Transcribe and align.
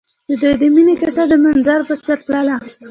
د 0.27 0.31
دوی 0.41 0.55
د 0.61 0.63
مینې 0.75 0.95
کیسه 1.01 1.23
د 1.31 1.33
منظر 1.43 1.79
په 1.89 1.93
څېر 2.03 2.19
تلله. 2.25 2.55